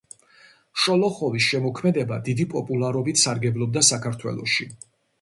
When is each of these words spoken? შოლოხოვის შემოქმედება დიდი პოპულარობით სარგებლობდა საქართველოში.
შოლოხოვის 0.83 1.49
შემოქმედება 1.51 2.19
დიდი 2.31 2.49
პოპულარობით 2.57 3.25
სარგებლობდა 3.27 3.89
საქართველოში. 3.95 4.73